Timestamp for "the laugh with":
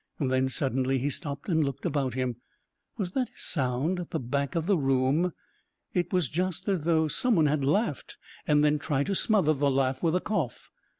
9.53-10.15